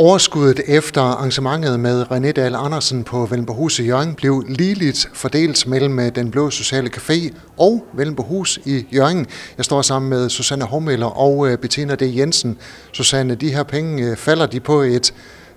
Overskuddet 0.00 0.60
efter 0.66 1.00
arrangementet 1.00 1.80
med 1.80 2.02
René 2.02 2.32
Dahl 2.32 2.54
Andersen 2.54 3.04
på 3.04 3.26
Vellenborghus 3.26 3.78
i 3.78 3.82
Jørgen 3.84 4.14
blev 4.14 4.44
ligeligt 4.48 5.08
fordelt 5.14 5.66
mellem 5.66 5.98
øh, 5.98 6.14
Den 6.14 6.30
Blå 6.30 6.50
Sociale 6.50 6.90
Café 6.96 7.34
og 7.56 7.84
Vellenborghus 7.92 8.58
i 8.64 8.86
Jørgen. 8.94 9.26
Jeg 9.56 9.64
står 9.64 9.82
sammen 9.82 10.10
med 10.10 10.28
Susanne 10.28 10.64
Hormøller 10.64 11.06
og 11.06 11.50
øh, 11.50 11.58
Bettina 11.58 11.94
D. 11.94 12.02
Jensen. 12.02 12.58
Susanne, 12.92 13.34
de 13.34 13.54
her 13.54 13.62
penge 13.62 14.10
øh, 14.10 14.16
falder 14.16 14.46
de 14.46 14.60
på 14.60 14.80
et 14.80 15.14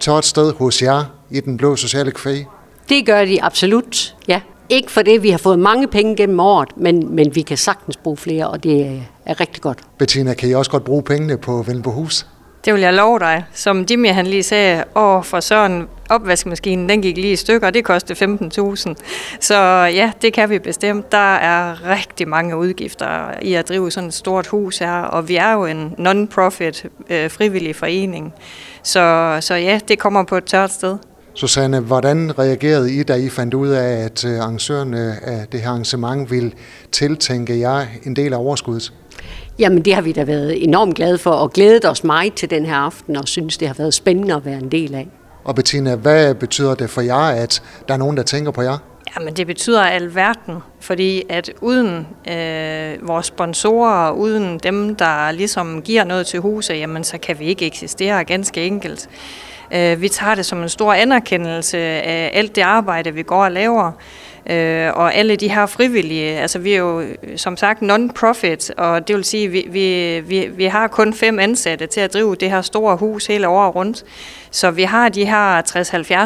tørt 0.00 0.24
sted 0.24 0.52
hos 0.52 0.82
jer 0.82 1.04
i 1.30 1.40
Den 1.40 1.56
Blå 1.56 1.76
Sociale 1.76 2.12
Café? 2.18 2.44
Det 2.88 3.06
gør 3.06 3.24
de 3.24 3.42
absolut, 3.42 4.16
ja. 4.28 4.40
Ikke 4.68 4.92
for 4.92 5.02
det, 5.02 5.22
vi 5.22 5.30
har 5.30 5.38
fået 5.38 5.58
mange 5.58 5.88
penge 5.88 6.16
gennem 6.16 6.40
året, 6.40 6.68
men, 6.76 7.14
men 7.14 7.34
vi 7.34 7.42
kan 7.42 7.56
sagtens 7.56 7.96
bruge 7.96 8.16
flere, 8.16 8.48
og 8.48 8.64
det 8.64 8.86
er, 8.86 9.00
er 9.26 9.40
rigtig 9.40 9.62
godt. 9.62 9.78
Bettina, 9.98 10.34
kan 10.34 10.48
I 10.48 10.52
også 10.52 10.70
godt 10.70 10.84
bruge 10.84 11.02
pengene 11.02 11.38
på 11.38 11.62
Vellenborghus? 11.62 12.26
Det 12.64 12.74
vil 12.74 12.82
jeg 12.82 12.94
love 12.94 13.18
dig. 13.18 13.44
Som 13.52 13.86
Jimmy 13.90 14.08
han 14.08 14.26
lige 14.26 14.42
sagde, 14.42 14.84
åh 14.94 15.24
for 15.24 15.40
Søren, 15.40 15.88
opvaskemaskinen, 16.10 16.88
den 16.88 17.02
gik 17.02 17.16
lige 17.16 17.32
i 17.32 17.36
stykker, 17.36 17.66
og 17.66 17.74
det 17.74 17.84
kostede 17.84 18.24
15.000. 18.24 18.94
Så 19.40 19.54
ja, 19.94 20.12
det 20.22 20.32
kan 20.32 20.50
vi 20.50 20.58
bestemt. 20.58 21.12
Der 21.12 21.34
er 21.34 21.90
rigtig 21.90 22.28
mange 22.28 22.56
udgifter 22.56 23.40
i 23.42 23.54
at 23.54 23.68
drive 23.68 23.90
sådan 23.90 24.08
et 24.08 24.14
stort 24.14 24.46
hus 24.46 24.78
her, 24.78 24.92
og 24.92 25.28
vi 25.28 25.36
er 25.36 25.52
jo 25.52 25.64
en 25.64 25.94
non-profit 25.98 26.86
øh, 27.10 27.30
frivillig 27.30 27.76
forening. 27.76 28.34
Så, 28.82 29.36
så 29.40 29.54
ja, 29.54 29.80
det 29.88 29.98
kommer 29.98 30.22
på 30.22 30.36
et 30.36 30.44
tørt 30.44 30.72
sted. 30.72 30.96
Susanne, 31.34 31.80
hvordan 31.80 32.38
reagerede 32.38 32.94
I, 32.94 33.02
da 33.02 33.14
I 33.14 33.28
fandt 33.28 33.54
ud 33.54 33.68
af, 33.68 34.04
at 34.04 34.24
øh, 34.24 34.38
arrangørerne 34.38 35.18
af 35.22 35.46
det 35.52 35.60
her 35.60 35.68
arrangement 35.68 36.30
ville 36.30 36.52
tiltænke 36.92 37.58
jer 37.58 37.86
en 38.02 38.16
del 38.16 38.32
af 38.32 38.38
overskuddet? 38.38 38.92
Jamen 39.58 39.82
det 39.82 39.94
har 39.94 40.02
vi 40.02 40.12
da 40.12 40.24
været 40.24 40.64
enormt 40.64 40.94
glade 40.94 41.18
for, 41.18 41.30
og 41.30 41.52
glædet 41.52 41.84
os 41.84 42.04
meget 42.04 42.34
til 42.34 42.50
den 42.50 42.66
her 42.66 42.76
aften, 42.76 43.16
og 43.16 43.28
synes 43.28 43.56
det 43.58 43.68
har 43.68 43.74
været 43.74 43.94
spændende 43.94 44.34
at 44.34 44.44
være 44.44 44.58
en 44.58 44.68
del 44.68 44.94
af. 44.94 45.08
Og 45.44 45.54
Bettina, 45.54 45.94
hvad 45.94 46.34
betyder 46.34 46.74
det 46.74 46.90
for 46.90 47.00
jer, 47.00 47.42
at 47.42 47.62
der 47.88 47.94
er 47.94 47.98
nogen, 47.98 48.16
der 48.16 48.22
tænker 48.22 48.50
på 48.50 48.62
jer? 48.62 48.78
Jamen 49.16 49.34
det 49.34 49.46
betyder 49.46 49.82
alverden, 49.82 50.54
fordi 50.80 51.22
at 51.28 51.50
uden 51.60 52.06
øh, 52.30 53.08
vores 53.08 53.26
sponsorer, 53.26 54.12
uden 54.12 54.58
dem, 54.58 54.96
der 54.96 55.30
ligesom 55.30 55.82
giver 55.82 56.04
noget 56.04 56.26
til 56.26 56.40
huset, 56.40 56.74
jamen 56.74 57.04
så 57.04 57.18
kan 57.18 57.38
vi 57.38 57.44
ikke 57.44 57.66
eksistere 57.66 58.24
ganske 58.24 58.66
enkelt. 58.66 59.08
Øh, 59.74 60.00
vi 60.00 60.08
tager 60.08 60.34
det 60.34 60.46
som 60.46 60.62
en 60.62 60.68
stor 60.68 60.92
anerkendelse 60.92 61.78
af 61.78 62.30
alt 62.34 62.56
det 62.56 62.62
arbejde, 62.62 63.14
vi 63.14 63.22
går 63.22 63.44
og 63.44 63.52
laver. 63.52 63.92
Øh, 64.50 64.90
og 64.94 65.14
alle 65.14 65.36
de 65.36 65.48
her 65.48 65.66
frivillige, 65.66 66.38
altså 66.38 66.58
vi 66.58 66.72
er 66.72 66.78
jo 66.78 67.00
øh, 67.00 67.14
som 67.36 67.56
sagt 67.56 67.82
non-profit, 67.82 68.70
og 68.76 69.08
det 69.08 69.16
vil 69.16 69.24
sige, 69.24 69.48
vi, 69.48 69.66
vi, 69.70 70.20
vi, 70.20 70.48
vi 70.56 70.64
har 70.64 70.86
kun 70.86 71.14
fem 71.14 71.38
ansatte 71.38 71.86
til 71.86 72.00
at 72.00 72.14
drive 72.14 72.34
det 72.34 72.50
her 72.50 72.62
store 72.62 72.96
hus 72.96 73.26
hele 73.26 73.48
året 73.48 73.74
rundt. 73.74 74.04
Så 74.50 74.70
vi 74.70 74.82
har 74.82 75.08
de 75.08 75.24
her 75.24 75.62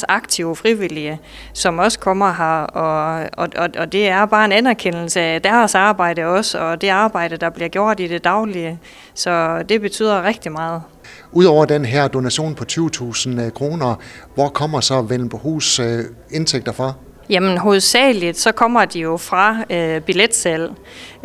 60-70 0.00 0.04
aktive 0.08 0.56
frivillige, 0.56 1.20
som 1.52 1.78
også 1.78 1.98
kommer 1.98 2.32
her, 2.32 2.62
og, 2.62 3.28
og, 3.32 3.48
og, 3.56 3.68
og 3.78 3.92
det 3.92 4.08
er 4.08 4.26
bare 4.26 4.44
en 4.44 4.52
anerkendelse 4.52 5.20
af 5.20 5.42
deres 5.42 5.74
arbejde 5.74 6.24
også, 6.24 6.58
og 6.58 6.80
det 6.80 6.88
arbejde, 6.88 7.36
der 7.36 7.50
bliver 7.50 7.68
gjort 7.68 8.00
i 8.00 8.06
det 8.06 8.24
daglige. 8.24 8.78
Så 9.14 9.62
det 9.68 9.80
betyder 9.80 10.22
rigtig 10.22 10.52
meget. 10.52 10.82
Udover 11.32 11.64
den 11.64 11.84
her 11.84 12.08
donation 12.08 12.54
på 12.54 12.64
20.000 12.72 13.40
øh, 13.40 13.50
kroner, 13.52 13.94
hvor 14.34 14.48
kommer 14.48 14.80
så 14.80 15.02
Vellenborghus 15.02 15.78
øh, 15.78 16.04
indtægter 16.30 16.72
fra? 16.72 16.92
Jamen 17.30 17.58
hovedsageligt 17.58 18.38
så 18.38 18.52
kommer 18.52 18.84
de 18.84 19.00
jo 19.00 19.16
fra 19.16 19.56
øh, 19.70 20.00
billetsalg, 20.00 20.70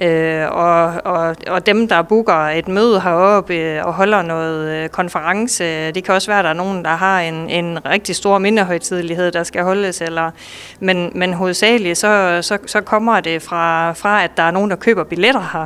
øh, 0.01 0.45
og, 0.51 0.93
og, 1.05 1.35
og 1.47 1.65
dem 1.65 1.87
der 1.87 2.01
booker 2.01 2.33
et 2.33 2.67
møde 2.67 3.01
heroppe 3.01 3.55
øh, 3.55 3.85
og 3.85 3.93
holder 3.93 4.21
noget 4.21 4.69
øh, 4.69 4.89
konference, 4.89 5.63
øh, 5.63 5.95
det 5.95 6.03
kan 6.03 6.15
også 6.15 6.31
være, 6.31 6.39
at 6.39 6.43
der 6.43 6.49
er 6.49 6.53
nogen, 6.53 6.85
der 6.85 6.89
har 6.89 7.19
en, 7.19 7.49
en 7.49 7.85
rigtig 7.85 8.15
stor 8.15 8.37
mindehøjtidlighed, 8.37 9.31
der 9.31 9.43
skal 9.43 9.63
holdes, 9.63 10.01
eller, 10.01 10.31
men, 10.79 11.11
men 11.15 11.33
hovedsageligt 11.33 11.97
så, 11.97 12.39
så, 12.41 12.57
så 12.65 12.81
kommer 12.81 13.19
det 13.19 13.41
fra, 13.41 13.93
fra, 13.93 14.23
at 14.23 14.31
der 14.37 14.43
er 14.43 14.51
nogen, 14.51 14.69
der 14.69 14.75
køber 14.75 15.03
billetter 15.03 15.49
her. 15.53 15.65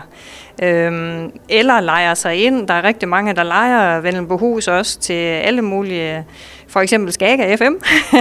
Øhm, 0.63 1.31
eller 1.50 1.80
leger 1.80 2.13
sig 2.13 2.46
ind. 2.46 2.68
Der 2.68 2.74
er 2.74 2.84
rigtig 2.84 3.09
mange, 3.09 3.34
der 3.34 3.44
leger 3.44 4.00
Vellenbohus 4.00 4.68
også 4.68 5.00
til 5.00 5.13
alle 5.13 5.62
mulige 5.62 6.25
for 6.73 6.79
eksempel 6.79 7.13
Skaga 7.13 7.56
FM, 7.56 7.73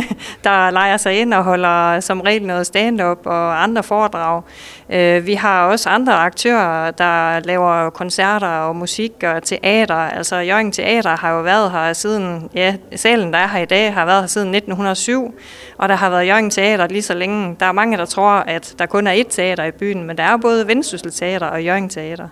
der 0.44 0.70
leger 0.70 0.96
sig 0.96 1.20
ind 1.20 1.34
og 1.34 1.44
holder 1.44 2.00
som 2.00 2.20
regel 2.20 2.46
noget 2.46 2.66
stand-up 2.66 3.26
og 3.26 3.62
andre 3.62 3.82
foredrag. 3.82 4.42
Øh, 4.90 5.26
vi 5.26 5.34
har 5.34 5.66
også 5.66 5.88
andre 5.88 6.14
aktører, 6.14 6.90
der 6.90 7.40
laver 7.40 7.90
koncerter 7.90 8.48
og 8.48 8.76
musik 8.76 9.12
og 9.22 9.42
teater. 9.42 9.94
Altså 9.94 10.36
Jørgen 10.36 10.72
Teater 10.72 11.16
har 11.16 11.32
jo 11.32 11.40
været 11.40 11.70
her 11.70 11.92
siden, 11.92 12.50
ja, 12.54 12.74
salen 12.96 13.32
der 13.32 13.38
er 13.38 13.48
her 13.48 13.60
i 13.60 13.66
dag, 13.66 13.94
har 13.94 14.04
været 14.04 14.20
her 14.20 14.26
siden 14.26 14.54
1907, 14.54 15.34
og 15.78 15.88
der 15.88 15.94
har 15.94 16.10
været 16.10 16.26
Jørgen 16.26 16.50
Teater 16.50 16.86
lige 16.86 17.02
så 17.02 17.14
længe. 17.14 17.56
Der 17.60 17.66
er 17.66 17.72
mange, 17.72 17.96
der 17.96 18.04
tror, 18.04 18.30
at 18.30 18.74
der 18.78 18.86
kun 18.86 19.06
er 19.06 19.14
ét 19.14 19.28
teater 19.30 19.64
i 19.64 19.70
byen, 19.70 20.04
men 20.04 20.18
der 20.18 20.24
er 20.24 20.36
både 20.36 20.66
Vendsyssel 20.68 21.12
Teater 21.12 21.46
og 21.46 21.64
Jørgen 21.64 21.88
Teater. 21.88 22.28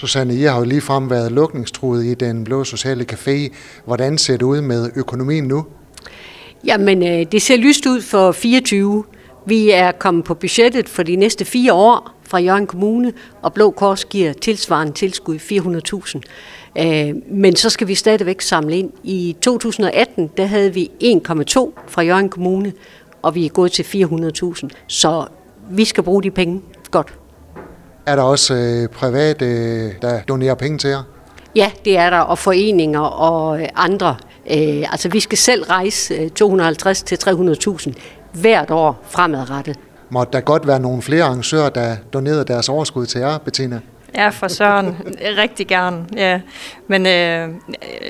Susanne, 0.00 0.34
I 0.34 0.42
har 0.42 0.58
jo 0.58 0.64
lige 0.64 0.80
frem 0.80 1.10
været 1.10 1.32
lukningstruet 1.32 2.04
i 2.04 2.14
den 2.14 2.44
blå 2.44 2.64
sociale 2.64 3.06
café. 3.12 3.54
Hvordan 3.84 4.18
ser 4.18 4.32
det 4.32 4.42
ud 4.42 4.60
med 4.60 4.90
økonomien 4.96 5.44
nu? 5.44 5.66
Jamen, 6.64 7.02
øh, 7.02 7.26
det 7.32 7.42
ser 7.42 7.56
lyst 7.56 7.86
ud 7.86 8.00
for 8.00 8.32
24. 8.32 9.04
Vi 9.46 9.70
er 9.70 9.92
kommet 9.92 10.24
på 10.24 10.34
budgettet 10.34 10.88
for 10.88 11.02
de 11.02 11.16
næste 11.16 11.44
fire 11.44 11.72
år 11.72 12.10
fra 12.22 12.38
Jørgen 12.38 12.66
Kommune, 12.66 13.12
og 13.42 13.54
Blå 13.54 13.70
Kors 13.70 14.04
giver 14.04 14.32
tilsvarende 14.32 14.92
tilskud 14.92 15.38
400.000. 15.38 16.20
Øh, 16.78 17.14
men 17.30 17.56
så 17.56 17.70
skal 17.70 17.88
vi 17.88 17.94
stadigvæk 17.94 18.40
samle 18.40 18.76
ind. 18.78 18.90
I 19.04 19.36
2018 19.42 20.30
der 20.36 20.44
havde 20.44 20.74
vi 20.74 20.90
1,2 21.02 21.72
fra 21.88 22.02
Jørgen 22.02 22.28
Kommune, 22.28 22.72
og 23.22 23.34
vi 23.34 23.46
er 23.46 23.50
gået 23.50 23.72
til 23.72 23.82
400.000. 23.82 24.68
Så 24.86 25.26
vi 25.70 25.84
skal 25.84 26.04
bruge 26.04 26.22
de 26.22 26.30
penge 26.30 26.62
godt. 26.90 27.19
Er 28.06 28.16
der 28.16 28.22
også 28.22 28.54
øh, 28.54 28.88
private, 28.88 29.44
øh, 29.44 29.92
der 30.02 30.20
donerer 30.28 30.54
penge 30.54 30.78
til 30.78 30.90
jer? 30.90 31.02
Ja, 31.54 31.70
det 31.84 31.98
er 31.98 32.10
der, 32.10 32.18
og 32.18 32.38
foreninger 32.38 33.00
og 33.00 33.60
øh, 33.60 33.68
andre. 33.76 34.16
Øh, 34.50 34.92
altså, 34.92 35.08
vi 35.08 35.20
skal 35.20 35.38
selv 35.38 35.62
rejse 35.62 36.28
250 36.28 37.02
til 37.02 37.16
300.000 37.16 37.92
hvert 38.32 38.70
år 38.70 39.00
fremadrettet. 39.08 39.76
Må 40.10 40.24
der 40.32 40.40
godt 40.40 40.66
være 40.66 40.80
nogle 40.80 41.02
flere 41.02 41.24
arrangører, 41.24 41.68
der 41.68 41.96
donerede 42.12 42.44
deres 42.44 42.68
overskud 42.68 43.06
til 43.06 43.20
jer, 43.20 43.38
Bettina? 43.38 43.80
Ja, 44.14 44.28
for 44.28 44.48
søren. 44.48 44.96
Rigtig 45.36 45.66
gerne, 45.66 46.06
ja. 46.16 46.40
Men 46.86 47.06
øh, 47.06 47.48
øh 47.48 47.50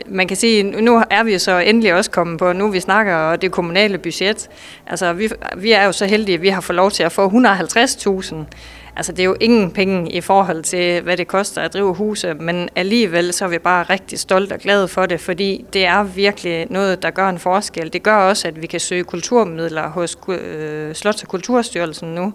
man 0.07 0.29
kan 0.29 0.37
sige, 0.37 0.63
nu 0.63 1.03
er 1.11 1.23
vi 1.23 1.39
så 1.39 1.59
endelig 1.59 1.95
også 1.95 2.11
kommet 2.11 2.39
på, 2.39 2.53
nu 2.53 2.71
vi 2.71 2.81
snakker 2.81 3.15
om 3.15 3.39
det 3.39 3.53
kommunale 3.53 3.99
budget. 3.99 4.49
Altså, 4.87 5.13
vi, 5.13 5.29
vi 5.57 5.73
er 5.73 5.85
jo 5.85 5.93
så 5.93 6.07
heldige, 6.07 6.35
at 6.35 6.43
vi 6.43 6.49
har 6.49 6.61
fået 6.61 6.77
lov 6.77 6.91
til 6.91 7.03
at 7.03 7.13
få 7.13 7.29
150.000 7.29 8.35
Altså 8.97 9.13
det 9.13 9.21
er 9.21 9.25
jo 9.25 9.37
ingen 9.41 9.71
penge 9.71 10.13
i 10.13 10.21
forhold 10.21 10.63
til, 10.63 11.03
hvad 11.03 11.17
det 11.17 11.29
koster 11.29 11.63
at 11.63 11.73
drive 11.73 11.95
huse, 11.95 12.35
men 12.35 12.69
alligevel 12.77 13.33
så 13.33 13.45
er 13.45 13.49
vi 13.49 13.59
bare 13.59 13.83
rigtig 13.83 14.19
stolte 14.19 14.53
og 14.53 14.59
glade 14.59 14.89
for 14.89 15.07
det, 15.07 15.21
fordi 15.21 15.65
det 15.73 15.87
er 15.87 16.03
virkelig 16.03 16.67
noget, 16.71 17.03
der 17.03 17.11
gør 17.11 17.29
en 17.29 17.39
forskel. 17.39 17.93
Det 17.93 18.03
gør 18.03 18.17
også, 18.17 18.49
at 18.49 18.63
vi 18.63 18.67
kan 18.67 18.81
søge 18.81 19.05
kulturmidler 19.05 19.89
hos 19.89 20.19
øh, 20.29 20.91
Slots- 20.91 21.23
og 21.23 21.29
Kulturstyrelsen 21.29 22.15
nu. 22.15 22.33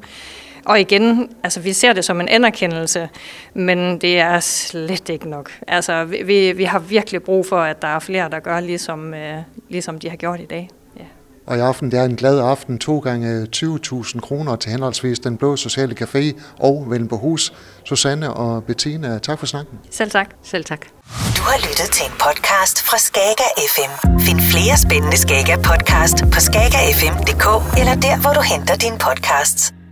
Og 0.65 0.79
igen, 0.79 1.29
altså 1.43 1.59
vi 1.59 1.73
ser 1.73 1.93
det 1.93 2.05
som 2.05 2.21
en 2.21 2.27
anerkendelse, 2.27 3.09
men 3.53 3.97
det 4.01 4.19
er 4.19 4.39
slet 4.39 5.09
ikke 5.09 5.29
nok. 5.29 5.51
Altså 5.67 6.03
vi, 6.05 6.51
vi 6.51 6.63
har 6.63 6.79
virkelig 6.79 7.23
brug 7.23 7.45
for, 7.45 7.59
at 7.61 7.81
der 7.81 7.87
er 7.87 7.99
flere, 7.99 8.29
der 8.29 8.39
gør 8.39 8.59
ligesom, 8.59 9.13
øh, 9.13 9.37
ligesom 9.69 9.99
de 9.99 10.09
har 10.09 10.17
gjort 10.17 10.39
i 10.39 10.45
dag. 10.45 10.69
Og 11.47 11.57
i 11.57 11.59
aften, 11.59 11.91
det 11.91 11.99
er 11.99 12.03
en 12.03 12.15
glad 12.15 12.39
aften, 12.39 12.79
to 12.79 12.99
gange 12.99 13.47
20.000 13.55 14.19
kroner 14.19 14.55
til 14.55 14.71
henholdsvis 14.71 15.19
Den 15.19 15.37
Blå 15.37 15.55
Sociale 15.55 15.95
Café 16.01 16.39
og 16.59 16.85
Vellenborghus. 16.87 17.53
Susanne 17.83 18.33
og 18.33 18.63
Bettina, 18.63 19.17
tak 19.17 19.39
for 19.39 19.45
snakken. 19.45 19.79
Selv 19.91 20.11
tak. 20.11 20.29
Selv 20.43 20.65
tak. 20.65 20.85
Du 21.37 21.41
har 21.41 21.57
lyttet 21.69 21.89
til 21.91 22.05
en 22.05 22.11
podcast 22.11 22.83
fra 22.83 22.97
Skager 22.97 23.51
FM. 23.73 24.19
Find 24.19 24.39
flere 24.39 24.77
spændende 24.77 25.17
Skager 25.17 25.57
podcast 25.57 26.17
på 26.33 26.39
skagerfm.dk 26.39 27.77
eller 27.79 27.95
der, 27.95 28.21
hvor 28.21 28.33
du 28.33 28.41
henter 28.41 28.75
dine 28.75 28.97
podcasts. 28.97 29.84